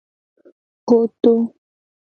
Koto. 0.87 1.33